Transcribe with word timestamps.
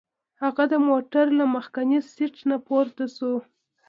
هغه 0.41 0.63
د 0.73 0.75
موټر 0.87 1.25
له 1.39 1.45
مخکیني 1.55 1.99
سیټ 2.13 2.35
نه 2.49 2.57
پورته 2.67 3.05
شو. 3.15 3.33